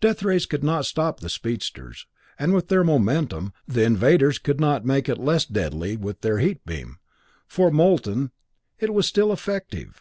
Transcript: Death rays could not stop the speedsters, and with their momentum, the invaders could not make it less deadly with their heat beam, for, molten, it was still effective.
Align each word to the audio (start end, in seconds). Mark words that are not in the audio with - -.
Death 0.00 0.22
rays 0.22 0.46
could 0.46 0.62
not 0.62 0.86
stop 0.86 1.18
the 1.18 1.28
speedsters, 1.28 2.06
and 2.38 2.54
with 2.54 2.68
their 2.68 2.84
momentum, 2.84 3.52
the 3.66 3.82
invaders 3.82 4.38
could 4.38 4.60
not 4.60 4.84
make 4.86 5.08
it 5.08 5.18
less 5.18 5.44
deadly 5.44 5.96
with 5.96 6.20
their 6.20 6.38
heat 6.38 6.64
beam, 6.64 6.98
for, 7.48 7.72
molten, 7.72 8.30
it 8.78 8.94
was 8.94 9.08
still 9.08 9.32
effective. 9.32 10.00